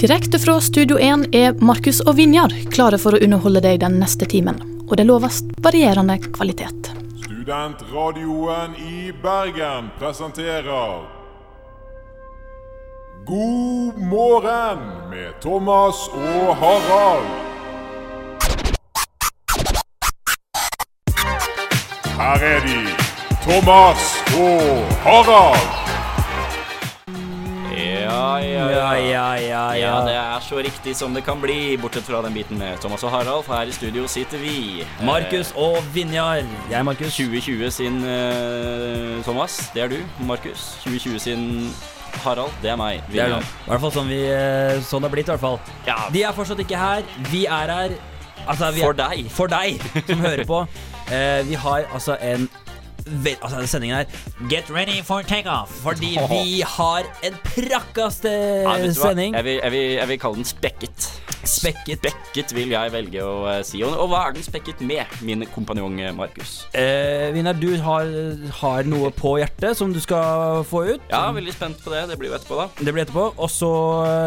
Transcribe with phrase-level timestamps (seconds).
[0.00, 4.26] Direkte fra Studio 1 er Markus og Vinjar klare for å underholde deg den neste
[4.28, 4.58] timen.
[4.90, 6.90] Og det loves varierende kvalitet.
[7.22, 11.00] Studentradioen i Bergen presenterer
[13.24, 17.32] God morgen med Thomas og Harald.
[22.20, 22.78] Her er de,
[23.48, 25.85] Thomas og Harald.
[28.26, 29.92] Ja, ja, Ja, ja.
[30.06, 33.10] det er så riktig som det kan bli, bortsett fra den biten med Thomas og
[33.14, 34.84] Harald, for her i studio sitter vi.
[35.06, 36.42] Markus og Vinjar.
[36.70, 37.16] Jeg er Markus.
[37.16, 40.00] 2020 sin uh, Thomas, det er du.
[40.26, 40.76] Markus.
[40.84, 41.46] 2020 sin
[42.24, 43.02] Harald, det er meg.
[43.12, 43.44] Vinjar.
[43.44, 45.28] I hvert fall sånn, vi, eh, sånn det har blitt.
[45.28, 45.96] i hvert fall Ja.
[46.12, 47.02] De er fortsatt ikke her.
[47.30, 47.96] Vi er her.
[48.46, 49.30] Altså, vi For er, deg.
[49.30, 50.62] For deg som hører på.
[51.10, 52.48] Uh, vi har altså en
[53.06, 55.70] Altså denne sendingen her Get ready for takeoff.
[55.82, 58.32] Fordi vi har en prakkaste
[58.66, 59.34] Ja, sending.
[59.34, 61.08] Jeg vil, jeg, vil, jeg vil kalle den spekket.
[61.46, 62.02] Spekket.
[62.02, 63.82] Spekket vil jeg velge å eh, si.
[63.86, 66.56] Og, og hva er den spekket med, min kompanjong eh, Markus?
[66.74, 68.10] Eh, Vinner, du har,
[68.60, 71.06] har noe på hjertet som du skal få ut.
[71.12, 72.06] Ja, veldig spent på det.
[72.10, 72.68] Det blir jo etterpå, da.
[72.80, 73.28] Det blir etterpå.
[73.36, 73.70] Og så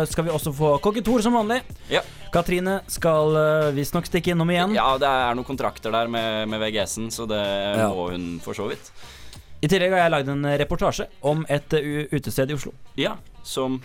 [0.10, 1.62] skal vi også få Kokke Tor som vanlig.
[1.92, 2.06] Ja.
[2.34, 4.76] Katrine skal uh, visstnok stikke innom igjen.
[4.78, 7.42] Ja, det er noen kontrakter der med, med VGS-en, så det
[7.80, 7.90] Ja.
[7.94, 8.92] må hun for så vidt.
[9.62, 12.72] I tillegg har jeg lagd en reportasje om et uh, utested i Oslo.
[13.00, 13.82] Ja, som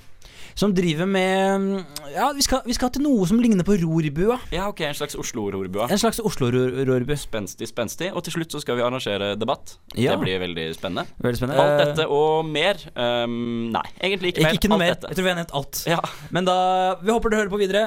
[0.55, 4.37] Som driver med mm, Ja, vi skal, vi skal til noe som ligner på rorbua.
[4.55, 5.89] Ja, ok, en slags Oslo-rorbua.
[5.91, 7.17] En slags Oslo-rorbu.
[7.19, 8.13] Spenstig, spenstig.
[8.15, 9.73] Og til slutt så skal vi arrangere debatt.
[9.99, 10.15] Ja.
[10.15, 11.09] Det blir veldig spennende.
[11.19, 11.59] Veldig spennende.
[11.65, 12.79] Alt Eh, dette og mer.
[12.95, 14.55] Um, nei, egentlig ikke Ikke, mer.
[14.61, 14.95] ikke noe Alt mer.
[14.95, 15.11] dette.
[15.11, 15.83] Jeg tror vi har nevnt alt.
[15.91, 16.01] Ja.
[16.31, 16.57] Men da
[17.03, 17.85] Vi håper du hører på videre.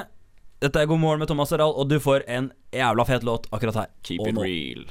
[0.58, 3.76] Dette er God morgen med Thomas Harald, og du får en jævla fet låt akkurat
[3.78, 3.90] her.
[4.02, 4.88] Keep it real.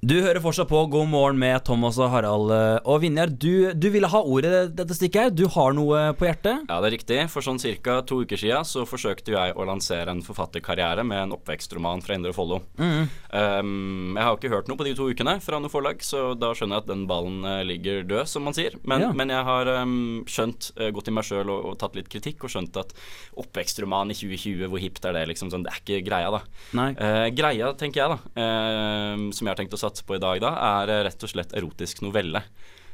[0.00, 2.48] Du hører fortsatt på God morgen med Thomas og Harald.
[2.56, 5.30] eh, Og Vinjar, du, du ville ha ordet dette stikket her.
[5.36, 6.62] Du har noe på hjertet?
[6.70, 7.18] Ja, det er riktig.
[7.28, 7.98] For sånn ca.
[8.08, 12.32] to uker siden så forsøkte jeg å lansere en forfatterkarriere med en oppvekstroman fra Indre
[12.32, 12.62] Follo.
[12.80, 13.10] Mm.
[13.28, 16.30] Um, jeg har jo ikke hørt noe på de to ukene fra noe forlag, så
[16.32, 18.78] da skjønner jeg at den ballen eh, ligger død, som man sier.
[18.88, 19.12] Men, Ja.
[19.12, 22.48] men jeg har um, skjønt, eh, gått i meg sjøl og, og tatt litt kritikk,
[22.48, 22.96] og skjønt at
[23.36, 25.52] oppvekstroman i 2020, hvor hipt er det, liksom?
[25.52, 26.42] Sånn, det er ikke greia, da.
[26.88, 30.38] Eh, greia, tenker jeg, da, uh, som jeg har tenkt å satse på i dag,
[30.44, 30.52] da,
[30.82, 32.44] er eh, rett og slett erotisk novelle.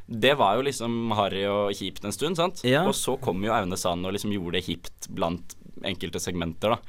[0.07, 2.63] Det var jo liksom harry og kjipt en stund, sant?
[2.67, 2.85] Ja.
[2.87, 6.81] Og så kom jo Aune Sand og liksom gjorde det hipt blant enkelte segmenter, da.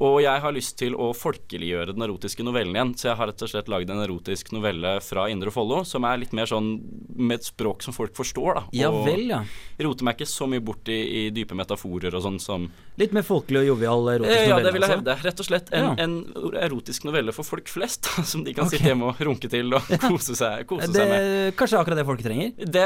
[0.00, 3.42] Og jeg har lyst til å folkeliggjøre den erotiske novellen igjen, så jeg har rett
[3.44, 6.70] og slett lagd en erotisk novelle fra Indre Follo, som er litt mer sånn
[7.18, 8.62] med et språk som folk forstår, da.
[8.76, 9.42] Ja og vel, ja.
[9.82, 13.24] roter meg ikke så mye bort i, i dype metaforer og sånn som Litt mer
[13.24, 14.48] folkelig og jovial erotisk novelle?
[14.50, 14.96] Ja, det vil jeg altså.
[14.98, 15.14] hevde.
[15.24, 15.92] Rett og slett en, Ja.
[16.04, 16.14] en
[16.60, 18.76] erotisk novelle for folk flest, som de kan okay.
[18.76, 21.54] sitte hjemme og runke til og kose seg, kose Det, seg med.
[21.56, 22.52] kanskje akkurat det folket trenger?
[22.76, 22.84] Det,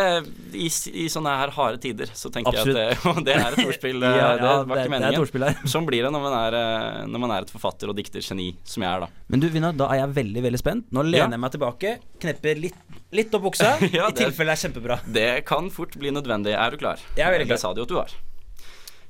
[0.55, 0.69] i,
[1.05, 2.79] I sånne her harde tider så tenker Absolutt.
[2.79, 4.03] jeg at det, det er et ordspill.
[4.07, 5.67] eh, Ja, det var ikke meningen.
[5.75, 8.87] Sånn blir det når man er, eh, når man er et forfatter- og diktergeni, som
[8.87, 9.25] jeg er, da.
[9.35, 10.87] Men du, Vinna, da er jeg veldig veldig spent.
[10.95, 12.79] Nå lener jeg meg tilbake, knepper litt,
[13.19, 13.75] litt opp buksa.
[13.83, 15.01] I det- tilfelle det er kjempebra.
[15.19, 16.55] Det kan fort bli nødvendig.
[16.55, 17.03] Er du klar?
[17.19, 17.59] Jeg er veldig klar.
[17.59, 18.15] Det sa de jo at du var.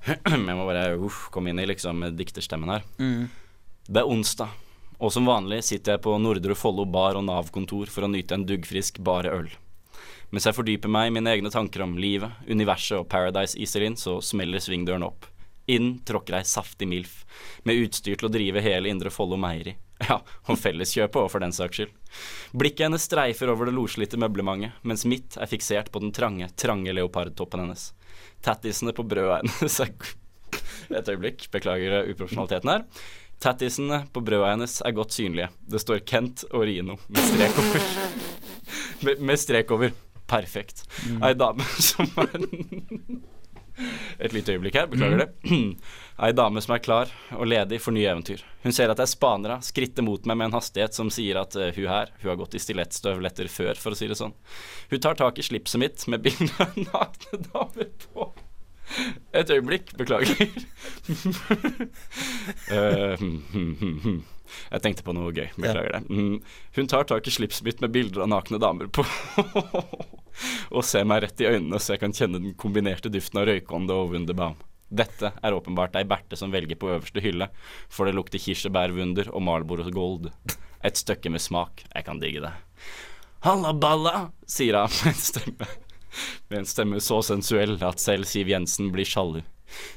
[0.07, 2.87] Jeg må bare uff, komme inn i liksom dikterstemmen her.
[3.01, 3.29] Mm.
[3.85, 4.53] Det er onsdag,
[4.99, 8.47] og som vanlig sitter jeg på Nordre Follo bar og Nav-kontor for å nyte en
[8.49, 9.53] duggfrisk bare øl.
[10.35, 14.19] Mens jeg fordyper meg i mine egne tanker om livet, universet og Paradise Iselin, så
[14.25, 15.29] smeller svingdøren opp.
[15.71, 17.23] Inn tråkker ei saftig MILF,
[17.65, 19.77] med utstyr til å drive hele Indre Follo meieri.
[20.05, 20.19] Ja,
[20.51, 21.93] og Felleskjøpet òg, for den saks skyld.
[22.53, 26.93] Blikket hennes streifer over det loslitte møblementet, mens mitt er fiksert på den trange, trange
[26.93, 27.93] leopardtoppen hennes.
[28.45, 29.81] Tattisene på brødet hennes
[30.95, 32.83] Et øyeblikk, beklager uprofesjonaliteten her.
[33.43, 35.49] Tattisene på brødet hennes er godt synlige.
[35.71, 37.87] Det står Kent og Rino med strek over.
[39.09, 39.95] med, med strek over.
[40.29, 40.85] Perfekt.
[41.25, 42.37] Ei dame som er
[44.23, 45.29] Et lite øyeblikk her, beklager det.
[46.23, 48.45] Ei dame som er klar og ledig for nye eventyr.
[48.63, 51.57] Hun ser at jeg er spanere, skritter mot meg med en hastighet som sier at
[51.59, 54.35] uh, hun her, hun har gått i stilettstøvletter før, for å si det sånn.
[54.93, 58.29] Hun tar tak i slipset mitt med bilde av nakne damer på.
[59.35, 60.47] Et øyeblikk, beklager.
[62.71, 63.19] uh.
[64.71, 66.03] Jeg tenkte på noe gøy, beklager det.
[66.13, 66.37] Mm,
[66.77, 69.03] Hun tar tak i slipset mitt med bilder av nakne damer på,
[70.77, 73.97] og ser meg rett i øynene så jeg kan kjenne den kombinerte duften av røykånde
[73.97, 74.61] og Wunderbaum.
[74.95, 77.49] Dette er åpenbart ei berte som velger på øverste hylle,
[77.91, 80.31] for det lukter kirsebærwunder og Marlboro Gold.
[80.85, 82.53] Et stykke med smak, jeg kan digge det.
[83.45, 85.75] Halla balla, sier han med en stemme
[86.49, 89.41] med en stemme så sensuell at selv Siv Jensen blir sjalu.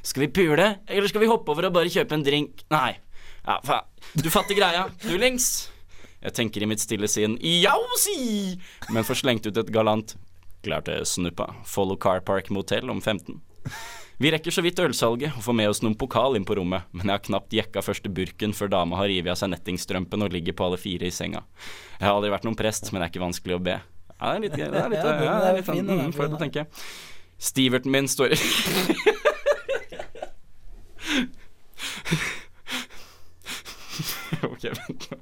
[0.02, 2.64] Skal vi pule, eller skal vi hoppe over og bare kjøpe en drink?
[2.74, 2.96] Nei.
[3.44, 3.86] Ja, faen.
[4.18, 4.88] Du fatter greia.
[5.04, 5.68] Dullings.
[6.18, 8.58] Jeg tenker i mitt stille sinn jausi,
[8.90, 10.16] men får slengt ut et galant
[10.66, 11.52] klarte snuppa.
[11.68, 13.38] Follow Car Park Motel om 15.
[14.18, 17.06] Vi rekker så vidt ølsalget og får med oss noen pokal inn på rommet, men
[17.06, 20.54] jeg har knapt jekka første burken før dama har revet av seg nettingstrømpen og ligger
[20.58, 21.44] på alle fire i senga.
[22.00, 23.78] Jeg har aldri vært noen prest, men det er ikke vanskelig å be.
[24.18, 26.18] Ja, det er litt, det er litt, Ja, det er litt fin, sånn, mm, fin,
[26.18, 26.66] deg til å tenke.
[27.38, 28.38] Stiverten min står i
[34.48, 35.18] Ok, vent nå.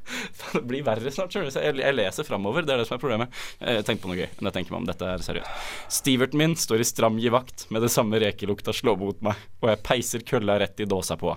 [0.52, 1.58] Det blir verre snart, skjønner du.
[1.60, 3.38] Jeg, jeg leser framover, det er det som er problemet.
[3.60, 4.88] Jeg tenker på noe gøy, men jeg tenker meg om.
[4.90, 5.70] Dette er seriøst.
[5.98, 9.82] Stiverten min står i stram givakt med det samme rekelukta slår mot meg, og jeg
[9.86, 11.34] peiser kølla rett i dåsa på.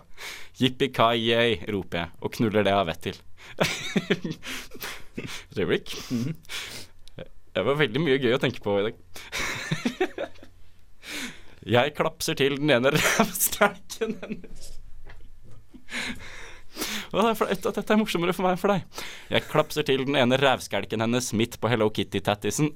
[0.59, 3.21] Jippi-kai-yay, roper jeg, og knuller det jeg har vett til.
[5.19, 5.95] Et øyeblikk.
[7.59, 8.99] Det var veldig mye gøy å tenke på i dag.
[11.69, 14.69] Jeg klapser til den ene rævsterken hennes.
[17.11, 18.81] Dette er morsommere for meg enn for deg.
[19.33, 22.67] Jeg klapser til den ene rævskelken hennes midt på Hello Kitty-tattisen.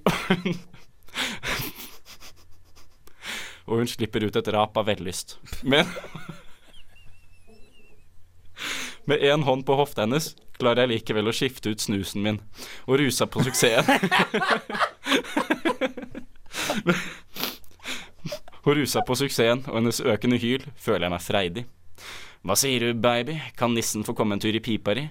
[3.68, 5.38] Og hun slipper ut et rap av vellyst.
[5.64, 5.88] Men
[9.06, 10.30] Med én hånd på hofta hennes
[10.60, 12.38] klarer jeg likevel å skifte ut snusen min,
[12.88, 13.84] og rusa på suksessen.
[18.64, 21.64] Og rusa på suksessen og hennes økende hyl føler jeg meg freidig.
[22.44, 25.06] Hva sier du, baby, kan nissen få komme en tur i pipa di?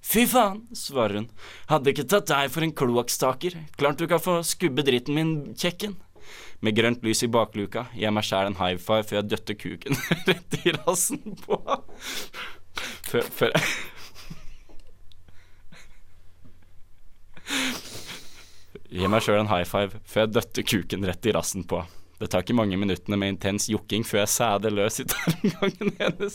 [0.00, 1.26] Fy faen, svarer hun,
[1.68, 5.98] hadde ikke tatt deg for en kloakkstaker, klart du kan få skubbe dritten min, kjekken.
[6.64, 9.56] Med grønt lys i bakluka gir jeg meg sjæl en high five før jeg døtter
[9.60, 9.96] kuken
[10.28, 11.56] rett i rassen på
[13.08, 13.64] Før, før jeg
[18.90, 21.84] Gi meg sjøl en high five før jeg døtter kuken rett i rassen på.
[22.20, 26.34] Det tar ikke mange minuttene med intens jokking før jeg sæder løs i tarmgangen hennes.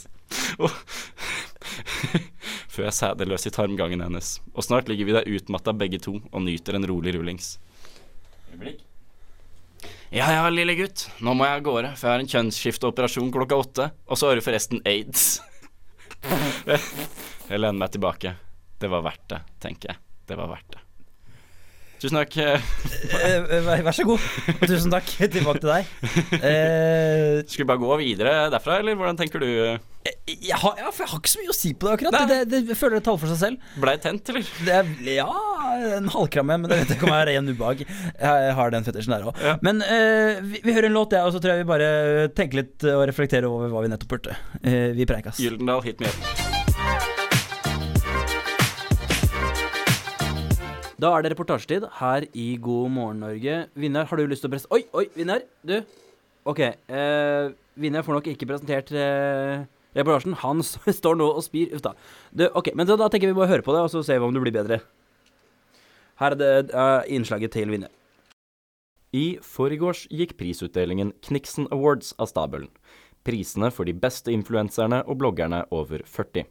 [0.58, 0.72] Og
[2.74, 4.40] før jeg sæder løs i tarmgangen hennes.
[4.56, 7.52] Og snart ligger vi der utmatta begge to og nyter en rolig rullings.
[10.16, 13.60] Ja ja, lille gutt, nå må jeg av gårde, for jeg har en kjønnsskifteoperasjon klokka
[13.60, 13.88] åtte.
[14.10, 15.36] Og så har du forresten aids.
[17.46, 18.32] Jeg lener meg tilbake.
[18.82, 20.02] Det var verdt det, tenker jeg.
[20.26, 20.85] Det var verdt det.
[22.06, 22.36] Tusen takk.
[22.38, 24.30] Eh, vær, vær så god.
[24.62, 25.10] Tusen takk.
[25.34, 25.90] Tilbake til deg.
[26.38, 29.50] Eh, Skal vi bare gå videre derfra, eller hvordan tenker du?
[30.06, 32.30] jeg, har, jeg har ikke så mye å si på det akkurat.
[32.30, 33.74] Det, det, jeg føler det taler for seg selv.
[33.82, 34.54] Blei tent, eller?
[34.68, 35.28] Det er, ja,
[35.98, 37.86] en halvkramme, men det vet jeg ikke om er ren ubehag.
[37.90, 39.42] Jeg har den fetisjen der òg.
[39.42, 39.58] Ja.
[39.66, 41.92] Men uh, vi, vi hører en låt, ja, og så tror jeg vi bare
[42.38, 44.38] tenker litt og reflekterer over hva vi nettopp hørte.
[44.62, 45.42] Uh, vi preikas.
[45.42, 46.45] Gyldendal, hit me up.
[51.06, 53.56] Da er det reportasjetid her i God morgen Norge.
[53.78, 54.70] Vinner, har du lyst til å presse...
[54.74, 55.76] Oi, oi, Vinner, du.
[56.50, 60.34] Ok, eh, Vinner får nok ikke presentert eh, reportasjen.
[60.42, 60.64] Han
[61.00, 61.76] står nå og spyr.
[61.78, 61.94] Uff da.
[62.34, 64.34] Du, ok, men da, tenker vi bare høre på det, og så ser vi om
[64.34, 64.80] du blir bedre.
[66.24, 67.94] Her er det uh, innslaget til Vinner.
[69.14, 72.72] I forgårs gikk prisutdelingen Kniksen Awards av stabelen.
[73.28, 76.50] Prisene for de beste influenserne og bloggerne over 40.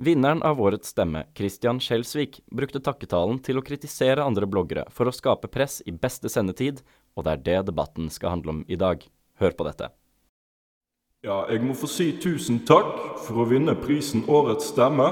[0.00, 5.14] Vinneren av årets stemme, Christian Skjelsvik, brukte takketalen til å kritisere andre bloggere for å
[5.14, 6.84] skape press i beste sendetid,
[7.18, 9.02] og det er det debatten skal handle om i dag.
[9.42, 9.88] Hør på dette.
[11.26, 15.10] Ja, jeg må få si tusen takk for å vinne prisen Årets stemme.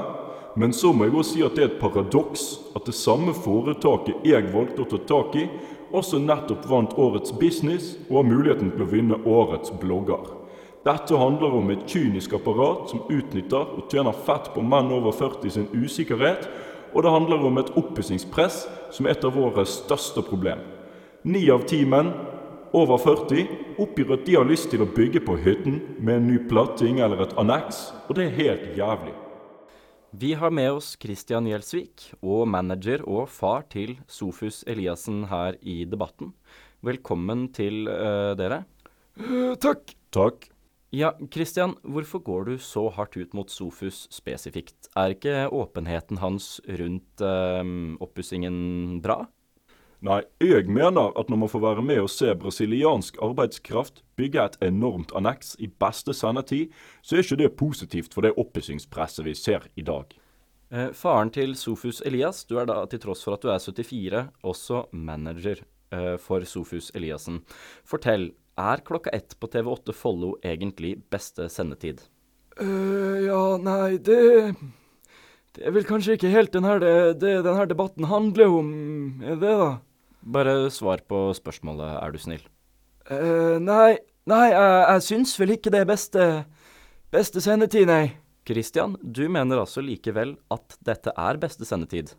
[0.55, 2.47] Men så må jeg også si at det er et paradoks
[2.79, 5.49] at det samme foretaket jeg valgte å ta tak i,
[5.91, 10.46] også nettopp vant Årets business og har muligheten til å vinne Årets blogger.
[10.85, 15.53] Dette handler om et kynisk apparat som utnytter og tjener fett på menn over 40
[15.55, 16.47] sin usikkerhet,
[16.93, 18.63] og det handler om et oppussingspress
[18.95, 20.61] som er et av våre største problem.
[21.27, 22.13] Ni av ti menn
[22.77, 26.41] over 40 oppgir at de har lyst til å bygge på hytten med en ny
[26.49, 29.15] platting eller et anneks, og det er helt jævlig.
[30.17, 35.83] Vi har med oss Christian Gjelsvik, og manager og far til Sofus Eliassen her i
[35.85, 36.31] debatten.
[36.81, 38.63] Velkommen til uh, dere.
[39.59, 39.97] takk.
[40.15, 40.47] Takk.
[40.95, 44.87] Ja, Christian, hvorfor går du så hardt ut mot Sofus spesifikt?
[44.95, 47.63] Er ikke åpenheten hans rundt eh,
[47.99, 49.25] oppussingen bra?
[50.05, 54.57] Nei, jeg mener at når man får være med og se brasiliansk arbeidskraft bygge et
[54.69, 59.67] enormt anneks i beste sendetid, så er ikke det positivt for det oppussingspresset vi ser
[59.75, 60.13] i dag.
[60.71, 64.27] Eh, faren til Sofus Elias, du er da til tross for at du er 74,
[64.43, 67.41] også manager eh, for Sofus Eliassen.
[67.83, 72.01] Fortell, er klokka ett på TV8 Follo egentlig beste sendetid?
[72.59, 74.55] Eh, ja, nei, det
[75.57, 78.67] Det er vel kanskje ikke helt den her, det, det denne debatten handler om,
[79.23, 79.71] er det da?
[80.21, 82.43] Bare svar på spørsmålet, er du snill.
[83.09, 83.97] Eh, nei,
[84.29, 86.27] nei, jeg, jeg syns vel ikke det er beste,
[87.13, 88.17] beste sendetid, nei.
[88.47, 92.13] Christian, du mener altså likevel at dette er beste sendetid?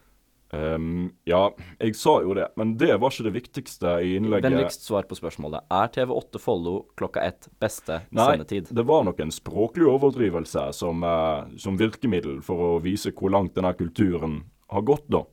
[0.50, 4.48] Ehm, ja, jeg sa jo det, men det var ikke det viktigste i innlegget.
[4.48, 5.66] Vennligst svar på spørsmålet.
[5.68, 8.70] Er TV8 Follo klokka ett beste Nei, sendetid?
[8.72, 13.56] det var nok en språklig overdrivelse som, uh, som virkemiddel for å vise hvor langt
[13.58, 15.24] denne kulturen har gått, da.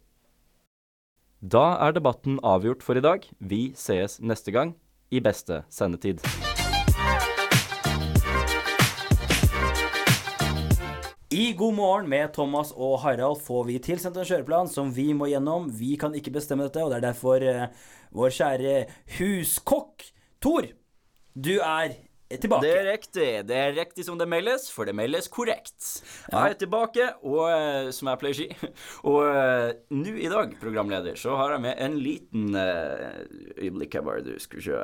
[1.46, 3.28] Da er debatten avgjort for i dag.
[3.40, 4.76] Vi sees neste gang
[5.14, 6.24] i beste sendetid.
[11.36, 15.28] I God morgen med Thomas og Harald får vi tilsendt en kjøreplan som vi må
[15.28, 15.66] gjennom.
[15.76, 17.66] Vi kan ikke bestemme dette, og det er derfor eh,
[18.16, 18.76] vår kjære
[19.18, 20.06] huskokk
[20.40, 20.70] Tor,
[21.36, 21.98] du er
[22.32, 22.64] tilbake.
[22.64, 23.28] Det er riktig.
[23.50, 25.90] Det er riktig som det meldes, for det meldes korrekt.
[26.32, 28.72] Jeg er tilbake, og eh, som jeg pleier å si
[29.12, 33.26] Og eh, nå i dag, programleder, så har jeg med en liten uh,
[33.60, 34.80] øyeblikk her, bare du skal se.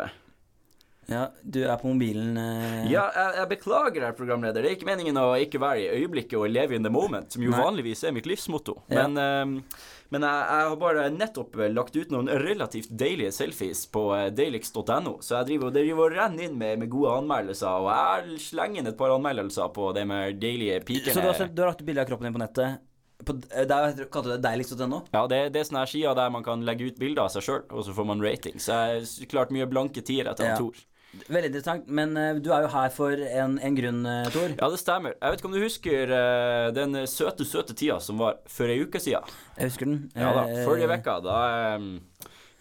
[1.11, 2.37] Ja, du er på mobilen.
[2.39, 2.89] eh.
[2.91, 4.61] Ja, jeg, jeg beklager, her programleder.
[4.63, 7.43] Det er ikke meningen å ikke være i øyeblikket og leve in the moment, som
[7.43, 7.59] jo Nei.
[7.61, 8.77] vanligvis er mitt livsmotto.
[8.89, 9.07] Ja.
[9.07, 13.85] Men, eh, men jeg, jeg har bare nettopp eh, lagt ut noen relativt deilige selfies
[13.91, 17.67] på eh, dailix.no, så jeg driver, og- driver og renner inn med, med gode anmeldelser,
[17.85, 21.13] og jeg slenger inn et par anmeldelser på det med deilige pikene.
[21.15, 22.79] Så du har, du har lagt ut bilde av kroppen din på nettet?
[23.21, 25.03] På, eh, der kalte du det deiligst.no?
[25.13, 27.59] Ja, det, det er sånne sider der man kan legge ut bilder av seg sjøl,
[27.69, 28.55] og så får man rating.
[28.57, 30.55] Så jeg har klart mye blanke tiere etter Ja.
[30.57, 30.79] Tor.
[31.11, 34.53] Veldig interessant, men eh, du er jo her for en, en grunn, eh, Tor.
[34.55, 35.17] Ja, det stemmer.
[35.17, 38.79] Jeg vet ikke om du husker eh, den søte, søte tida som var for ei
[38.85, 39.27] uke siden?
[39.57, 40.05] Jeg husker den.
[40.15, 41.35] Ja da, forrige vekka, da,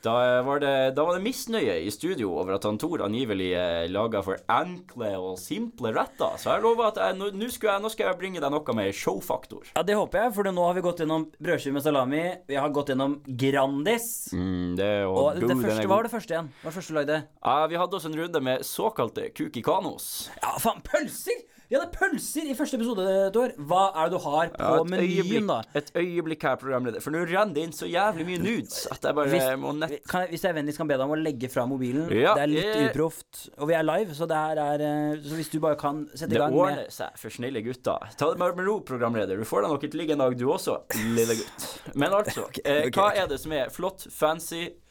[0.05, 0.15] da,
[0.47, 4.23] var det, da var det misnøye i studio over at han Tor angivelig eh, laga
[4.25, 6.39] for enkle og simple retter.
[6.41, 8.77] Så jeg lover at jeg, nå, nå skal jeg, nå skal jeg bringe deg noe
[8.79, 9.69] med showfaktor.
[9.75, 12.25] Ja, det håper jeg, for nå har vi gått gjennom brødskive med salami.
[12.49, 14.09] Vi har gått gjennom Grandis.
[14.33, 16.51] Mm, det, og, Og det første, hva var det første igjen?
[16.61, 17.23] Hva var det første du lagde?
[17.45, 20.11] Ja, vi hadde oss en runde med såkalte kukikanos.
[20.41, 21.45] Ja, faen, pølser!
[21.71, 23.53] Vi hadde pølser i første episode, Tor.
[23.71, 25.61] Hva er det du har på Ja, menyen, da?
[25.79, 26.99] et øyeblikk her, programleder.
[27.05, 29.95] For nå renner det inn så jævlig mye nudes at jeg bare Hvis, må nett...
[30.11, 32.11] kan hvis jeg vennligst kan be deg om å legge fra mobilen.
[32.11, 33.45] Ja, det er litt eh, uproft.
[33.63, 36.35] Og vi er live, så det her er eh, Så hvis du bare kan sette
[36.35, 38.11] i gang med ordner seg for snille gutter.
[38.19, 39.39] Ta det med ro, programleder.
[39.39, 40.81] Du får deg nok et ligg en dag, du også,
[41.15, 41.71] lille gutt.
[41.95, 44.90] Men altså, okay, okay, hva er det som er flott, fancy, eh,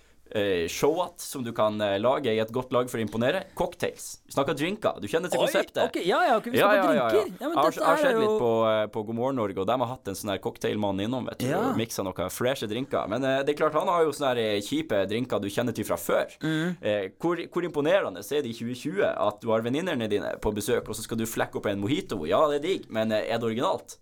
[0.70, 3.44] showat som du kan eh, lage i et godt lag for å imponere?
[3.58, 4.20] Cocktails.
[4.28, 5.00] Vi snakker drinker.
[5.02, 5.88] Du kjenner til konseptet?
[5.90, 8.22] Okay, ja, ja, okay, vi snakker ja, Ja, ja, har, dette jeg har sett jo-
[8.22, 11.00] litt på, eh, på God morgen Norge, og de har hatt en sånn her cocktailmann
[11.02, 11.48] innom, vet du.
[11.50, 11.62] Ja.
[11.72, 13.08] Og miksa noen freshe drinker.
[13.10, 15.74] Men eh, det er klart, han har jo sånne her eh, kjipe drinker du kjenner
[15.74, 16.36] til fra før.
[16.44, 16.78] Mm.
[16.82, 20.88] Eh, hvor, hvor imponerende er det i 2020 at du har venninnene dine på besøk,
[20.90, 22.22] og så skal du flekke opp en mojito?
[22.30, 23.98] Ja, det er digg, men eh, er det originalt?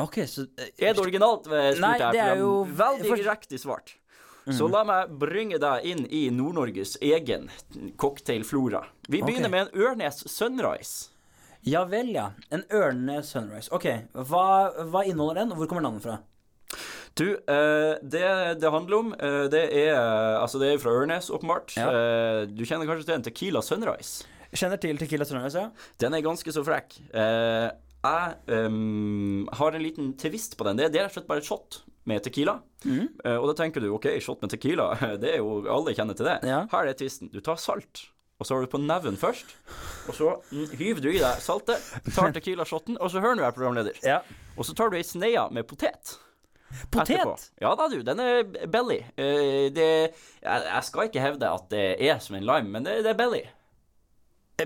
[0.00, 1.46] Ok, så eh, Er det originalt?
[1.52, 3.60] eh, Nei, det er jo- Veldig for- riktig
[4.48, 7.50] Så la meg bringe deg inn i Nord-Norges egen
[8.00, 8.82] cocktailflora.
[9.08, 9.54] Vi begynner okay.
[9.54, 11.10] med en Ørnes Sunrise.
[11.68, 12.30] Ja vel, ja.
[12.48, 13.68] En Ørnes sunrise.
[13.74, 13.86] Ok,
[14.30, 14.44] hva,
[14.88, 16.16] hva inneholder den, og hvor kommer navnet fra?
[17.18, 18.24] Du, eh, det
[18.62, 21.76] det handler om, eh, det er eh, Altså, det er fra Ørnes, åpenbart.
[21.76, 21.90] Ja.
[21.90, 24.24] Eh, du kjenner kanskje til en Tequila Sunrise?
[24.54, 25.70] Kjenner til Tequila Sunrise, ja?
[26.00, 26.96] Den er ganske så frekk.
[27.12, 27.68] Eh,
[28.00, 30.78] jeg um, har en liten twist på den.
[30.80, 32.58] Det, er rett og slett bare shot med tequila.
[32.84, 33.08] Mhm.
[33.24, 36.28] Eh, og da tenker du OK, shot med tequila, det er jo Alle kjenner til
[36.30, 36.38] det.
[36.48, 36.64] Ja.
[36.72, 37.30] Her er twisten.
[37.32, 38.06] Du tar salt,
[38.40, 39.54] og så har du på neven først.
[40.08, 43.54] Og så mm, hyver du i deg saltet, tar tequila-shoten, og så hører du her,
[43.56, 44.00] programleder.
[44.06, 44.20] Ja.
[44.56, 46.16] Og så tar du ei sneie med potet.
[46.90, 47.16] Potet?
[47.16, 47.34] etterpå.
[47.60, 48.00] Ja da, du.
[48.06, 49.00] Den er belly.
[49.18, 49.88] Eh, det,
[50.42, 53.18] jeg, jeg skal ikke hevde at det er som en lime, men det, det er
[53.18, 53.42] belly.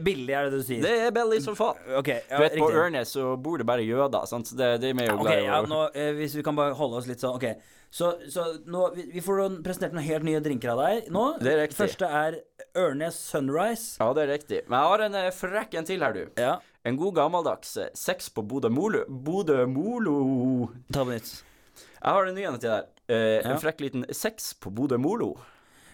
[0.02, 0.82] Billig, er det du sier?
[0.82, 1.76] Det er billig som faen.
[2.00, 2.70] Ok, ja, Du vet, På.
[2.72, 4.46] Ørnes så bor det bare jøder, sant?
[4.48, 5.44] så det, det er vi jo glad i.
[5.46, 7.46] ja, nå, eh, Hvis vi kan bare holde oss litt sånn Ok,
[7.94, 11.24] så, så nå Vi, vi får presentert noen helt nye drinker av deg nå.
[11.38, 11.78] Det er riktig.
[11.84, 12.38] Første er
[12.74, 13.96] Ørnes Sunrise.
[14.00, 14.62] Ja, det er riktig.
[14.68, 16.24] Men jeg har en eh, frekk en til her, du.
[16.42, 19.04] Ja, En god gammeldags eh, sex på Bodø Molo.
[19.08, 20.68] Bodø Molo.
[20.92, 21.30] ta på nytt.
[22.04, 22.70] Jeg har en ny en til.
[23.08, 23.52] Eh, Ja.
[23.54, 25.34] En frekk liten sex på Bodø Molo.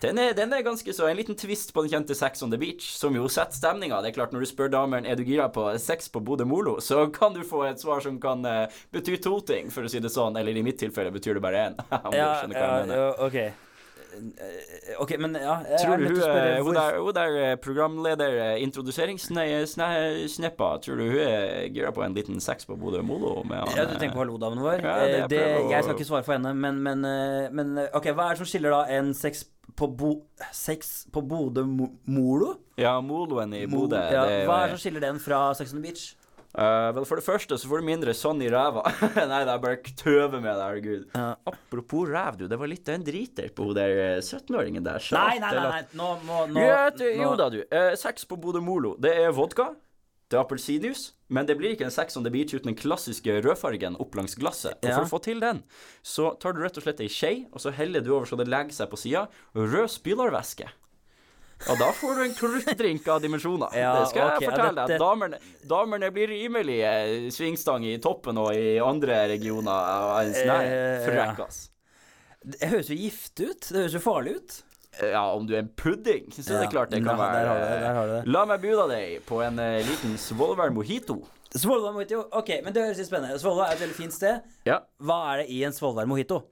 [0.00, 2.58] Den er, den er ganske så En liten twist på den kjente Sex on the
[2.60, 4.00] Beach, som jo setter stemninga.
[4.02, 6.78] Det er klart, når du spør dameren er du gira på sex på Bodø Molo,
[6.80, 10.00] så kan du få et svar som kan uh, bety to ting, for å si
[10.00, 10.36] det sånn.
[10.40, 11.74] Eller i mitt tilfelle betyr det bare én.
[12.20, 13.36] Ja, ja, ok.
[14.10, 20.70] Eh, Ok, men ja Tror du hun, spørre eh, hun der, hun der programleder introduseringssneppa,
[20.82, 23.44] tror du hun er gira på en liten sex på Bodø Molo?
[23.46, 24.78] Med han, Ja, du tenker på hallo-damen vår?
[24.82, 26.98] Ja, det det, jeg skal ikke svare for henne, men, men,
[27.54, 29.46] men Ok, hva er det som skiller da en sex
[29.76, 30.14] på Bo...
[30.56, 32.54] Sex på Bodø Mo- Molo?
[32.80, 33.98] Ja, Moloen i Bodø.
[33.98, 36.08] Ja, er jo, hva er det eh, som skiller den fra Sex on the Beach?
[36.50, 38.82] Uh, vel, for det første så får du mindre sånn i ræva.
[39.30, 41.04] Nei, det er bare tøve med det, herregud.
[41.14, 42.48] Uh, Apropos ræv, du.
[42.50, 45.04] Det var litt av en driter på hun der eh, 17-åringen der.
[45.14, 45.84] Nei, nei, nei, nei.
[46.00, 46.88] Nå må nå, Ja,
[47.20, 47.60] jo da, du.
[47.70, 48.96] Uh, sex på Bodø Molo.
[48.98, 49.70] Det er vodka.
[50.30, 53.40] Det er appelsinjuice, men det blir ikke en seks on the beach uten den klassiske
[53.42, 54.76] rødfargen opp langs glasset.
[54.78, 55.64] Og for å få til den,
[56.06, 58.46] så tar du rett og slett ei skje, og så heller du over så det
[58.46, 59.24] legger seg på sida,
[59.58, 60.68] rød spylervæske.
[61.68, 63.74] Og da får du en kruttdrink av dimensjoner.
[63.76, 65.02] Ja, det skal okay, jeg fortelle deg.
[65.02, 70.16] Damerne, damerne blir rimelig eh, svingstang i toppen og i andre regioner.
[70.22, 71.50] en sånn Eh, ja.
[72.40, 73.66] Det høres jo gift ut.
[73.66, 74.60] Det høres jo farlig ut.
[74.98, 77.58] Ja, om du er en pudding, så er det klart det kan være der har
[77.60, 78.22] du det, der har du det.
[78.34, 81.20] La meg bjuda deg på en eh, liten Svolvær mojito.
[81.54, 82.24] Svolvær mojito.
[82.36, 84.42] Ok, men det høres litt spennende Svolvær er et veldig fint sted.
[84.66, 84.80] Ja.
[85.02, 86.42] Hva er det i en Svolvær mojito?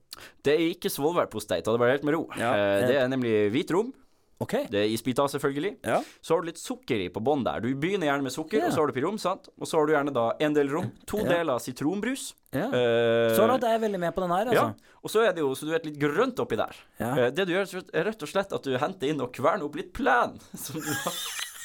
[0.43, 2.25] Det er ikke svolværpostei, ta det bare helt med ro.
[2.39, 2.55] Ja.
[2.55, 3.93] Eh, det er nemlig hvit rom.
[4.41, 4.53] Ok.
[4.71, 5.73] Det er isbiter, selvfølgelig.
[5.83, 5.97] Ja.
[6.23, 7.59] Så har du litt sukker i på bånn der.
[7.65, 8.67] Du begynner gjerne med sukker, Ja.
[8.69, 9.49] og så har du pirom, sant.
[9.59, 11.29] Og så har du gjerne da en del rom, to Ja.
[11.33, 12.35] deler sitronbrus.
[12.55, 12.69] Ja.
[12.71, 14.63] Uh, Så langt er jeg veldig med på den her, ja.
[14.69, 14.75] altså.
[15.03, 16.77] Og så er det jo så du vet, litt grønt oppi der.
[17.01, 19.75] Eh, det du gjør, er rett og slett at du henter inn og kverner opp
[19.77, 20.39] litt plen.
[20.55, 21.13] Som du har.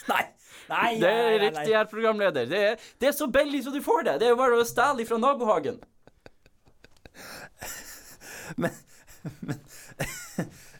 [0.10, 0.25] Nei!
[0.70, 2.46] Nei, Det er riktig, her, programleder.
[2.50, 4.20] Det er, det er så billig som du får det.
[4.22, 5.77] Det er jo bare å stjele fra nabohagen.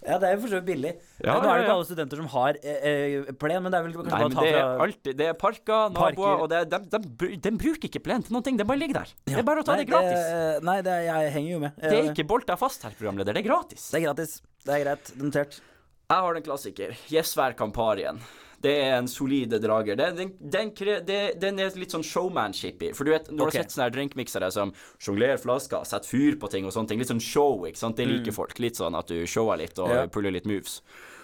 [0.03, 0.91] Ja, det er jo for så vidt billig.
[1.24, 3.86] Ja, Nå er det ikke alle studenter som har eh, eh, plen, men det er
[3.88, 6.43] vel kanskje Nei, bare å ta det er fra alltid Det er parker, naboer, Parker.
[6.43, 8.60] og det er, de, de, de bruker ikke plen til noen ting.
[8.60, 9.13] Det bare ligger der.
[9.29, 10.24] Det er bare å ta Nei, det gratis.
[10.27, 11.81] Det, nei, det, jeg henger jo med.
[11.83, 13.38] Det er ikke bolta fast, her, programleder.
[13.38, 13.89] Det er gratis.
[13.93, 14.38] Det er gratis.
[14.67, 15.13] Det er greit.
[15.24, 15.60] Notert.
[16.13, 16.98] Jeg har en klassiker.
[17.10, 18.19] Gjesvær Kamparien.
[18.63, 19.98] Det er en solide drager.
[20.00, 20.70] Det, den, den,
[21.08, 22.91] det, den er litt sånn showmanship i.
[22.96, 23.58] For du vet, når okay.
[23.58, 24.72] du har sett sånne drinkmiksere som
[25.03, 28.08] sjonglerer flasker, setter fyr på ting og sånne ting, litt sånn show, ikke sant, det
[28.08, 28.55] liker folk.
[28.63, 30.08] Litt sånn at du shower litt og yeah.
[30.13, 30.79] Puller litt moves.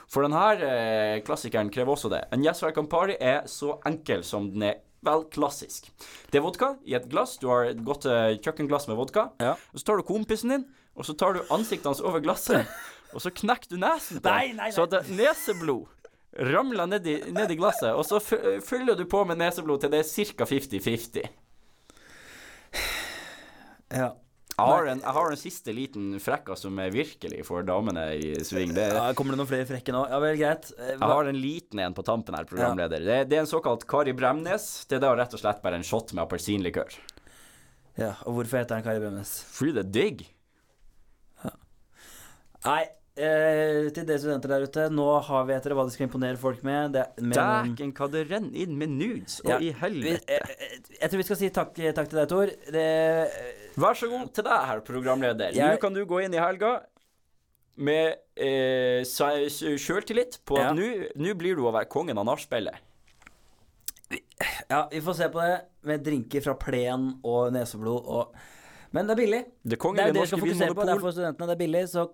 [0.10, 2.24] For denne eh, klassikeren krever også det.
[2.34, 5.88] En Yes Welcome Party er så enkel som den er vel klassisk.
[6.34, 7.38] Det er vodka i et glass.
[7.40, 9.30] Du har et godt eh, kjøkkenglass med vodka.
[9.40, 9.54] Ja.
[9.72, 10.66] Og så tar du kompisen din,
[10.98, 12.68] og så tar du ansiktet hans over glasset,
[13.14, 14.34] og så knekker du nesen på
[14.76, 15.88] så det er neseblod
[16.38, 19.90] ramler ned i, ned i glasset, og så fy- fyller du på med neseblod til
[19.94, 20.46] det er ca.
[20.46, 21.30] 50-50.
[23.90, 24.10] Ja.
[24.60, 28.34] Jeg har, en, jeg har en siste liten frekka som er virkelig for damene i
[28.44, 28.74] sving.
[28.76, 30.02] Det, Ja, Kommer det noen flere frekke nå?
[30.12, 30.68] Ja vel, greit.
[30.76, 30.90] Hva?
[30.98, 33.06] jeg har en liten en på tampen her, programleder.
[33.08, 34.66] Det, det er en såkalt Kari Bremnes.
[34.92, 36.92] Det er da rett og slett bare en shot med appelsinlikør.
[38.00, 39.32] Ja, og hvorfor heter den Kari Bremnes?
[39.56, 40.26] Fordi det er digg.
[42.68, 42.82] Nei,
[43.20, 46.64] eh, til dere studenter der ute, nå har vi etter hva de skal imponere folk
[46.64, 46.96] med.
[47.20, 49.40] Dæken, hva det renner inn med nudes.
[49.44, 50.24] Og Ja, i vi, helvete.
[50.28, 52.54] eh, eh, jeg tror vi skal si takk, takk til deg, Tor.
[52.72, 52.88] Det,
[53.80, 55.54] Vær så god til deg, herr programleder.
[55.56, 56.82] Jeg- Nå kan du gå inn i helga
[57.78, 60.70] med eh, sjøltillit på Ja.
[60.72, 62.76] at nå nå blir du å være kongen av nachspielet.
[64.70, 68.34] ja, vi får se på det med drinker fra plen og neseblod og
[68.92, 69.40] Men det er billig.
[69.64, 70.86] Det Det er det vi skal fokusere på.
[70.88, 71.46] Det er for studentene.
[71.46, 72.08] Det er billig, så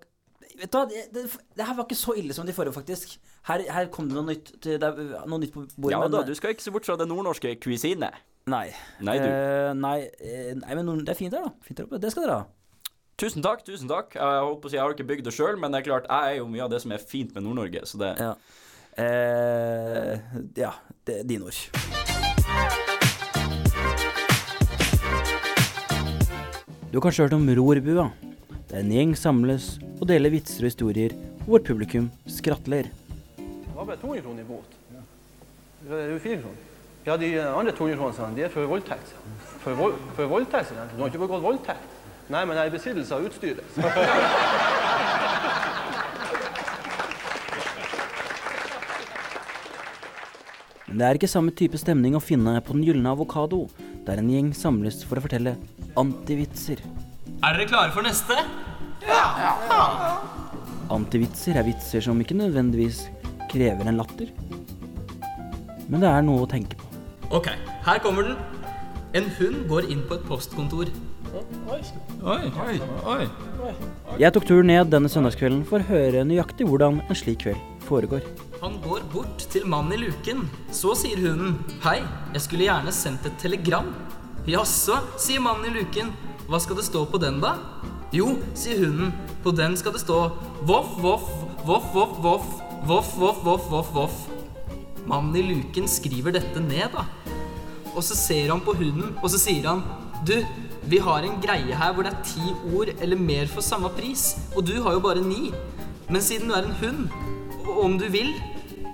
[0.55, 1.23] Vet du hva, det, det,
[1.57, 3.17] det her var ikke så ille som de forrige, faktisk.
[3.49, 5.91] Her, her kom det noe nytt, til, det er noe nytt på bordet.
[5.91, 8.11] Ja men- da, du skal ikke se bort fra det nordnorske cuisine.
[8.47, 8.67] Nei.
[9.01, 9.25] Nei, du.
[9.25, 11.51] Eh, nei, eh, nei, men det er fint her, da.
[11.65, 11.99] Fint her oppe.
[11.99, 12.45] Det skal dere ha.
[13.17, 14.13] Tusen takk, tusen takk.
[14.19, 16.07] Jeg holdt på å si, jeg har ikke bygd det sjøl, men det er klart,
[16.11, 18.33] jeg er jo mye av det som er fint med Nord-Norge, så det Ja.
[18.95, 20.19] Eh,
[20.55, 20.71] ja,
[21.07, 21.59] det er dine ord.
[26.91, 28.05] Du har kanskje hørt om Rorbua.
[28.75, 31.13] Der en gjeng samles og deler vitser og historier,
[31.45, 32.89] hvor publikum skrattler.
[33.37, 34.73] Det var bare 200 kroner i bot.
[35.85, 36.59] Det er jo 4 kroner.
[37.05, 39.13] Ja, de andre 200 kronene de er for voldtekt.
[39.63, 40.75] For, vold, for voldtekt?
[40.91, 41.87] Du har ikke begått voldtekt?
[42.27, 43.63] Nei, men jeg er i besittelse av utstyret.
[50.85, 53.69] Men det er ikke samme type stemning å finne på Den gylne avokado,
[54.03, 55.55] der en gjeng samles for å fortelle
[55.95, 56.83] antivitser.
[57.43, 58.37] Er dere klare for neste?
[60.95, 63.05] Antivitser er vitser som ikke nødvendigvis
[63.51, 64.31] krever en latter.
[65.89, 66.87] Men det er noe å tenke på.
[67.35, 67.49] Ok,
[67.85, 68.39] her kommer den.
[69.15, 70.89] En hund går inn på et postkontor.
[71.35, 71.79] Oi,
[72.23, 72.75] oi,
[73.11, 73.23] oi.
[74.21, 78.23] Jeg tok turen ned denne søndagskvelden for å høre nøyaktig hvordan en slik kveld foregår.
[78.61, 80.45] Han går bort til mannen i luken.
[80.73, 81.99] Så sier hunden, Hei,
[82.33, 83.91] jeg skulle gjerne sendt et telegram.
[84.49, 86.13] Jaså, sier mannen i luken.
[86.45, 87.55] Hva skal det stå på den, da?
[88.13, 89.13] Jo, sier hunden.
[89.41, 90.19] På den skal det stå
[90.61, 91.25] voff, voff,
[91.65, 92.51] voff, voff, voff,
[92.85, 94.19] voff, voff, voff, voff, voff.
[95.09, 97.05] Mannen i luken skriver dette ned, da.
[97.95, 99.83] Og så ser han på hunden, og så sier han
[100.25, 100.35] Du,
[100.85, 104.35] vi har en greie her hvor det er ti ord eller mer for samme pris,
[104.55, 105.49] og du har jo bare ni.
[106.09, 107.07] Men siden du er en hund,
[107.65, 108.31] og om du vil,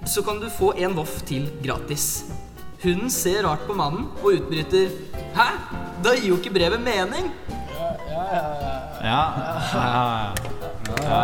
[0.07, 2.23] så kan du få en voff til gratis.
[2.81, 4.89] Hunden ser rart på mannen og utbryter
[5.35, 5.47] Hæ?
[6.01, 7.27] Da gir jo ikke brevet mening.
[7.71, 8.45] Ja, ja,
[9.03, 10.33] ja.
[11.05, 11.21] ja,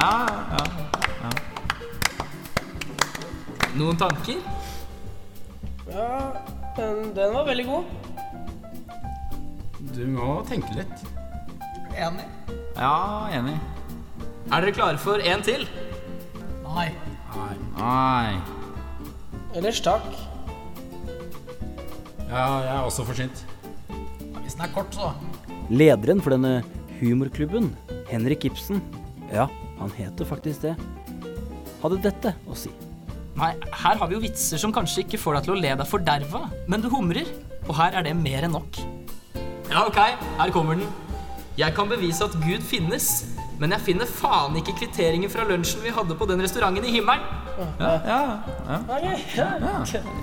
[0.00, 0.12] ja,
[1.22, 1.30] ja.
[3.74, 4.38] Noen tanker?
[6.76, 7.84] den, den var veldig god.
[9.96, 11.06] Du må tenke litt.
[11.98, 12.30] Enig.
[12.78, 13.58] Ja, enig.
[14.52, 15.66] Er dere klare for en til?
[16.62, 16.90] Nei.
[17.34, 17.54] Nei.
[17.74, 18.40] Nei.
[19.58, 20.29] Ellers takk.
[22.30, 23.40] Ja, jeg er også forsynt.
[24.44, 25.10] Hvis den er kort, så.
[25.70, 26.60] Lederen for denne
[27.00, 27.72] humorklubben,
[28.10, 28.78] Henrik Ibsen,
[29.32, 29.48] ja,
[29.80, 30.76] han heter faktisk det,
[31.82, 32.70] hadde dette å si.
[33.38, 33.50] Nei,
[33.82, 36.44] her har vi jo vitser som kanskje ikke får deg til å le deg forderva,
[36.70, 37.26] men du humrer.
[37.66, 38.78] Og her er det mer enn nok.
[39.70, 39.98] Ja, ok,
[40.38, 40.86] her kommer den.
[41.58, 43.10] Jeg kan bevise at Gud finnes,
[43.60, 47.26] men jeg finner faen ikke kvitteringen fra lunsjen vi hadde på den restauranten i himmelen.
[47.60, 48.78] Ja, ja, ja.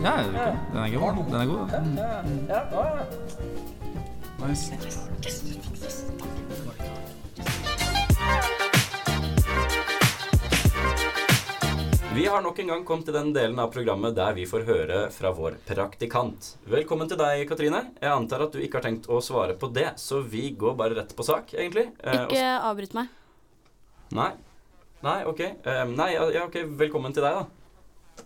[0.04, 0.14] Ja,
[0.74, 1.26] den er god.
[1.32, 1.70] Den er god.
[2.50, 2.86] Ja, ja.
[4.48, 5.78] Nice.
[12.14, 15.02] Vi har nok en gang kommet til den delen av programmet der vi får høre
[15.14, 16.48] fra vår praktikant.
[16.66, 17.84] Velkommen til deg, Katrine.
[18.02, 20.98] Jeg antar at du ikke har tenkt å svare på det, så vi går bare
[20.98, 21.92] rett på sak, egentlig.
[22.02, 23.12] Eh, Ikke avbryt meg.
[24.18, 24.32] Nei.
[25.06, 25.42] Nei, ok.
[25.66, 26.58] Um, nei, ja, ok.
[26.80, 28.24] Velkommen til deg, da.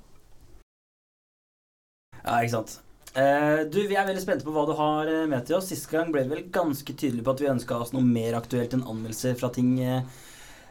[2.22, 2.78] Ja, ikke sant.
[3.12, 5.68] Uh, du, Vi er veldig spente på hva du har eh, med til oss.
[5.68, 8.72] Sist gang ble det vel ganske tydelig på at vi ønska oss noe mer aktuelt
[8.78, 10.08] enn anmeldelser fra ting eh,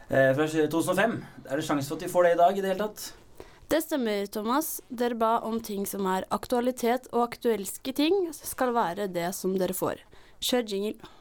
[0.09, 1.17] eh, fra 2005.
[1.45, 3.45] Er det sjanse for at vi får det i dag i det hele tatt?
[3.71, 4.73] Det stemmer, Thomas.
[4.89, 9.77] Dere ba om ting som er aktualitet, og aktuelske ting skal være det som dere
[9.77, 10.01] får.
[10.41, 11.13] Kjør jingle.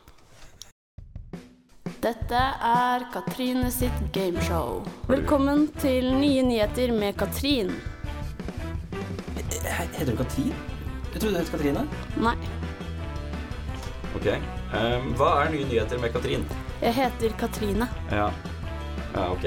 [2.00, 4.80] Dette er Katrine sitt gameshow.
[5.10, 7.72] Velkommen til Nye nyheter med Katrin.
[9.50, 10.54] Heter du Katrin?
[11.12, 11.84] Jeg trodde du het Katrine.
[12.22, 12.36] Nei,
[14.16, 14.26] Ok.
[14.26, 16.42] Eh, hva er nye nyheter med Katrin?
[16.82, 17.86] jeg heter Katrine.
[18.10, 18.30] Ja.
[19.14, 19.44] ja, ok.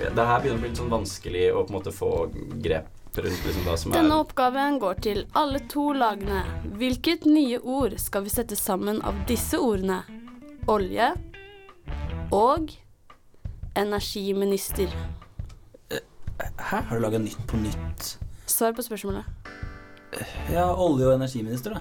[0.00, 2.10] Det her begynner å bli litt sånn vanskelig å på en måte få
[2.64, 2.88] grep
[3.20, 6.42] rundt liksom hva som er Denne oppgaven går til alle to lagene.
[6.80, 10.00] Hvilket nye ord skal vi sette sammen av disse ordene?
[10.70, 11.12] Olje
[12.32, 12.70] og
[13.76, 14.90] energiminister.
[16.58, 16.76] Hæ?
[16.88, 18.18] Har du laga Nytt på nytt?
[18.46, 19.24] Svar på spørsmålet.
[20.50, 21.80] Ja, olje- og energiminister, da.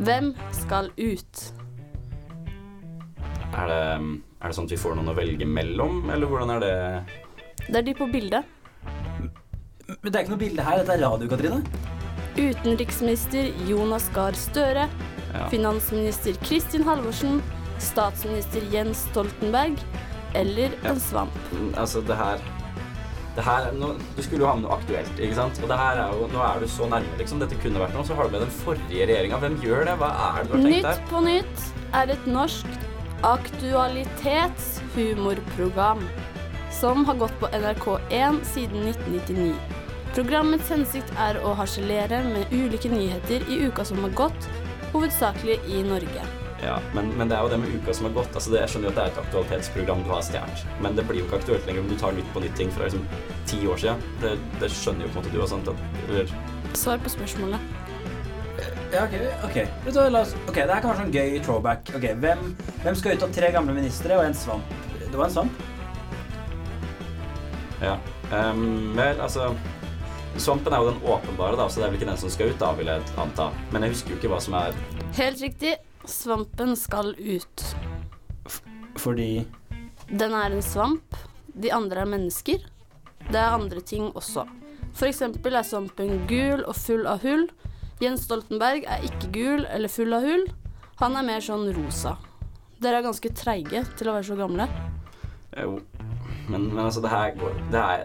[0.00, 1.52] Hvem skal ut?
[3.50, 3.82] Er det,
[4.40, 6.74] er det sånn at vi får noen å velge mellom, eller hvordan er det
[7.68, 8.44] Det er de på bildet.
[10.00, 10.78] Men det er ikke noe bilde her.
[10.80, 11.62] Dette er radio, Katrine.
[12.38, 14.88] Utenriksminister Jonas Gahr Støre.
[15.34, 15.48] Ja.
[15.50, 17.42] Finansminister Kristin Halvorsen.
[17.80, 19.76] Statsminister Jens Stoltenberg.
[20.38, 21.34] Eller en svamp.
[21.74, 22.38] Altså, det her
[23.36, 25.60] det her, er nå, Du skulle jo ha med noe aktuelt, ikke sant?
[25.62, 27.38] Og det her er jo, nå er du så nærme, liksom.
[27.42, 28.04] Dette kunne vært noe.
[28.06, 29.36] Så har du med den forrige regjeringa.
[29.42, 29.94] Hvem gjør det?
[30.02, 30.98] Hva er det du har tenkt Nytt der?
[31.10, 31.58] på nytt
[32.00, 32.68] er et norsk
[33.30, 36.00] aktualitetshumorprogram
[36.80, 39.54] som har gått på NRK1 siden 1999.
[40.14, 44.42] Programmets hensikt er å harselere med ulike nyheter i uka som har gått,
[44.94, 46.22] hovedsakelig i Norge.
[46.62, 48.34] Ja, men, men det er jo det med uka som har gått.
[48.36, 51.06] Altså, det, jeg skjønner jo at det er et aktualitetsprogram du har stjålet, men det
[51.08, 53.06] blir jo ikke aktuelt lenger om du tar Nytt på nytt-ting fra liksom
[53.48, 54.02] ti år siden.
[54.20, 55.86] Det, det skjønner jo på en måte du også, sant?
[56.08, 56.34] Eller,
[56.76, 57.70] Svar på spørsmålet.
[58.92, 59.16] Ja, ok.
[59.46, 59.56] ok.
[59.86, 61.92] Vet du, la oss, ok, Det her kan være sånn gøy throwback.
[61.96, 62.46] Ok, Hvem,
[62.84, 64.74] hvem skal ut av tre gamle ministre og en svamp?
[65.00, 65.66] Det var en svamp?
[67.80, 67.94] ja.
[68.36, 69.48] Ehm, vel, altså
[70.36, 72.58] Svampen er jo den åpenbare, da, så det er vel ikke den som skal ut,
[72.60, 73.50] da, vil jeg anta.
[73.72, 74.76] Men jeg husker jo ikke hva som er
[75.18, 75.74] Helt riktig.
[76.08, 77.64] Svampen skal ut.
[78.98, 79.46] Fordi
[80.08, 81.16] Den er en svamp.
[81.54, 82.62] De andre er mennesker.
[83.30, 84.46] Det er andre ting også.
[84.94, 87.46] For eksempel er svampen gul og full av hull.
[88.00, 90.46] Jens Stoltenberg er ikke gul eller full av hull.
[91.02, 92.16] Han er mer sånn rosa.
[92.80, 94.66] Dere er ganske treige til å være så gamle.
[95.58, 95.76] Jo,
[96.50, 97.98] men, men altså, det her går det er,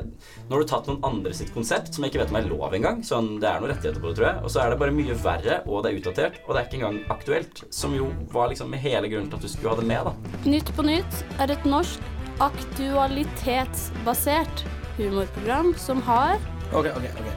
[0.45, 2.71] Nå har du tatt noen andre sitt konsept, som jeg ikke vet om er lov
[2.77, 2.97] engang.
[3.05, 4.37] Sånn, det er noen rettigheter på det, tror jeg.
[4.45, 6.79] Og så er det bare mye verre, og det er utdatert, og det er ikke
[6.81, 7.55] engang aktuelt.
[7.73, 10.13] Som jo var liksom hele grunnen til at du skulle ha det med, da.
[10.45, 11.99] Nytt på nytt er et norsk
[12.45, 14.57] aktualitetsbasert
[14.97, 16.35] humorprogram som har
[16.73, 17.29] Ok, ok, ok.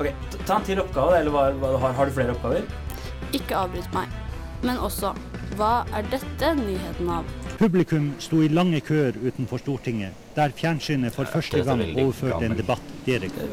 [0.00, 0.08] Ok,
[0.46, 2.62] Ta en til oppgave, eller hva, hva, har, har du flere oppgaver?
[3.36, 4.06] Ikke avbryt meg.
[4.64, 5.08] Men også
[5.56, 7.24] Hva er dette nyheten av?
[7.56, 12.82] Publikum sto i lange køer utenfor Stortinget, der fjernsynet for første gang overførte en debatt.
[13.06, 13.48] Direkte.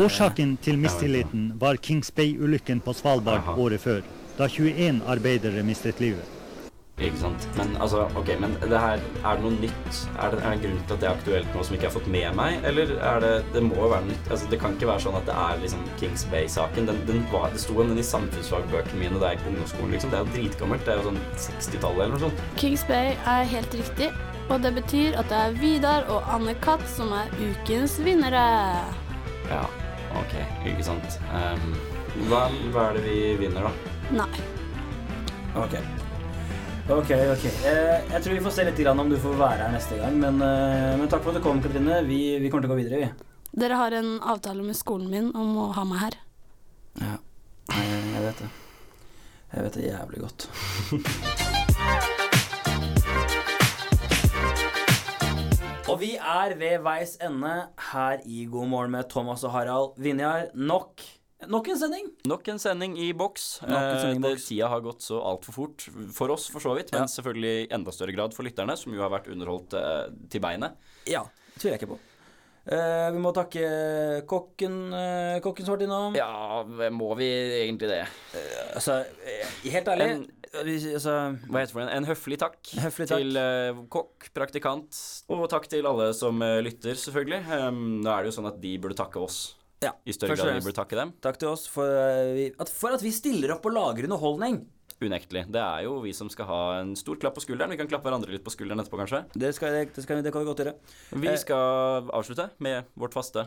[0.00, 4.00] Årsaken til mistilliten var Kings Bay-ulykken på Svalbard året før,
[4.38, 6.35] da 21 arbeidere mistet livet.
[6.96, 7.42] Ikke sant.
[7.58, 9.98] Men altså, ok, men det her, er det noe nytt?
[10.16, 11.92] Er det, er det en grunn til at det er aktuelt nå som ikke har
[11.92, 12.54] fått med meg?
[12.64, 14.30] Eller er det Det må jo være nytt.
[14.32, 16.88] Altså, det kan ikke være sånn at det er liksom Kings Bay-saken.
[16.88, 19.92] Den, den var, det sto om den i samfunnsfagbøkene mine da jeg gikk på ungdomsskolen,
[19.92, 20.14] liksom.
[20.14, 20.86] Det er jo dritgammelt.
[20.88, 22.40] Det er jo sånn 60-tallet eller noe sånt.
[22.62, 24.08] Kings Bay er helt riktig,
[24.48, 28.46] og det betyr at det er Vidar og Anne-Kat som er ukens vinnere.
[29.52, 29.66] Ja,
[30.22, 30.34] ok,
[30.72, 31.20] ikke sant.
[31.28, 31.76] Um,
[32.30, 33.94] Hva, hva er det vi vinner, da?
[34.22, 34.44] Nei.
[35.60, 35.76] Ok.
[36.86, 37.44] Ok, ok.
[37.66, 40.14] Eh, jeg tror vi får se litt grann om du får være her neste gang,
[40.22, 41.96] men, eh, men takk for at du kom, Katrine.
[42.06, 43.08] Vi, vi kommer til å gå videre, vi.
[43.58, 46.14] Dere har en avtale med skolen min om å ha meg her.
[47.00, 47.16] Ja.
[47.74, 48.50] Jeg vet det.
[49.50, 50.46] Jeg vet det jævlig godt.
[55.90, 57.52] Og vi er ved veis ende
[57.90, 60.54] her i God morgen med Thomas og Harald Vinjar.
[60.54, 61.02] Nok,
[61.44, 62.08] nok en sending.
[62.26, 63.60] Nok en sending i boks.
[63.68, 65.86] Nok sending i Eh, tida har gått så altfor fort.
[66.16, 66.92] For oss, for så vidt.
[66.96, 70.40] Men selvfølgelig i enda større grad for lytterne, som jo har vært underholdt eh, til
[70.40, 70.76] beinet.
[71.06, 71.26] Ja,
[71.58, 71.98] tviler jeg ikke på.
[72.66, 73.66] Eh, vi må takke
[74.26, 76.16] kokken, eh, kokken som har vært innom.
[76.18, 77.28] Ja, må vi
[77.62, 78.00] egentlig det?
[78.74, 80.24] altså, eh, helt ærlig En,
[80.56, 81.14] altså,
[81.46, 81.92] hva heter det en?
[82.00, 83.20] En høflig takk, Høflig takk.
[83.22, 84.98] til eh, kokk, praktikant,
[85.30, 87.44] og takk til alle som eh, lytter, selvfølgelig.
[87.68, 89.54] Um, nå er det jo sånn at de burde takke oss.
[89.84, 91.10] Ja, I større grad vi burde takke dem.
[91.20, 94.62] Takk til oss for, eh, vi, at, for at vi stiller opp og lager underholdning.
[95.04, 95.42] Unektelig.
[95.52, 97.68] Det er jo vi som skal ha en stor klapp på skulderen.
[97.74, 99.20] Vi kan klappe hverandre litt på skulderen etterpå, kanskje.
[99.36, 100.72] Det, skal, det, skal, det kan vi godt gjøre.
[101.20, 103.44] Vi Eh, skal avslutte med vårt faste.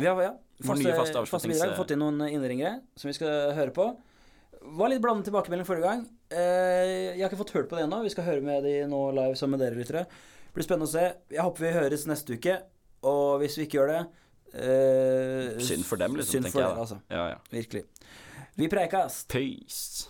[0.00, 0.30] Ja, ja,
[0.64, 1.68] Faste, nye faste avslutnings- bidrag.
[1.68, 3.90] Vi har fått inn noen innringere som vi skal høre på.
[4.62, 6.06] Var litt blandet tilbakemelding forrige gang.
[6.32, 8.00] Eh, jeg har ikke fått hørt på det ennå.
[8.06, 10.06] Vi skal høre med de nå live sammen med dere lyttere.
[10.54, 11.04] Blir spennende å se.
[11.28, 12.56] Jeg håper vi høres neste uke.
[13.04, 14.02] Og hvis vi ikke gjør det
[14.54, 16.98] eh, Synd for dem, liksom, Synd tenker for jeg dere, altså.
[17.10, 17.38] Ja, ja.
[17.50, 17.84] Virkelig.
[18.56, 19.24] Vi preikas.
[19.28, 20.08] Peace.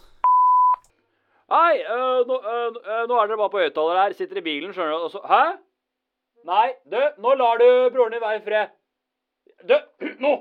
[1.53, 4.13] Hei, øh, nå, øh, nå er dere bare på høyttaler her.
[4.17, 5.05] Sitter i bilen, skjønner du.
[5.07, 5.43] Og så Hæ?
[6.49, 8.73] Nei, du, nå lar du broren din være i fred.
[9.69, 9.77] Du,
[10.25, 10.33] nå!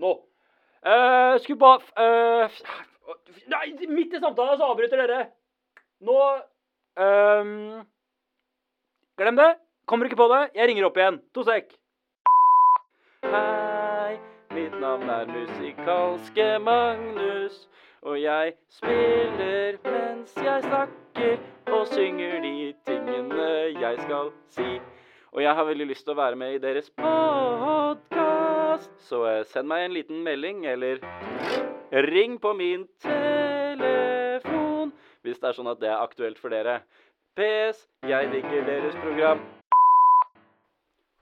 [0.00, 0.10] Nå.
[0.80, 2.60] Uh, skulle bare øh,
[3.52, 5.26] Nei, midt i samtalen så avbryter dere.
[6.00, 6.16] Nå
[6.96, 7.82] øhm,
[9.20, 9.50] Glem det.
[9.86, 10.42] Kommer ikke på det.
[10.54, 11.18] Jeg ringer opp igjen.
[11.34, 11.74] To sek.
[13.22, 14.18] Hei,
[14.54, 17.68] mitt navn er musikalske Magnus.
[18.02, 23.48] Og jeg spiller mens jeg snakker og synger de tingene
[23.80, 24.80] jeg skal si.
[25.32, 29.68] Og jeg har veldig lyst til å være med i deres podkast, så eh, send
[29.68, 30.98] meg en liten melding eller
[32.10, 36.80] ring på min telefon hvis det er sånn at det er aktuelt for dere.
[37.36, 37.84] PS.
[38.08, 39.38] Jeg digger deres program.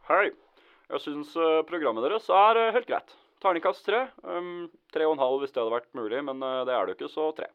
[0.09, 0.48] Hei.
[0.89, 3.11] Jeg syns eh, programmet deres er eh, helt greit.
[3.45, 4.07] Terningkast tre.
[4.25, 6.95] Um, tre og en halv hvis det hadde vært mulig, men eh, det er det
[6.95, 7.51] jo ikke, så tre.